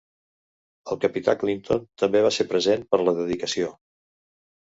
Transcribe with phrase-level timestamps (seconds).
[0.93, 3.69] El capità Clinton també va ser present per la dedicació.